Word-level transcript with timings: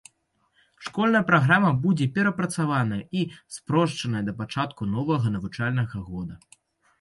Школьная 0.85 1.19
праграма 1.31 1.71
будзе 1.83 2.07
перапрацаваная 2.15 2.99
і 3.19 3.27
спрошчаная 3.59 4.23
да 4.31 4.37
пачатку 4.41 4.89
новага 4.95 5.27
навучальнага 5.37 5.97
года. 6.09 6.41